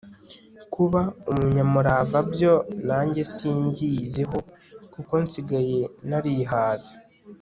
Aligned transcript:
kuba 0.73 1.01
umunyamurava 1.31 2.19
byo, 2.33 2.53
nanjye 2.87 3.21
simbyiyiziho, 3.33 4.37
kuko 4.93 5.13
nsigaye 5.25 5.79
narihaze 6.09 6.93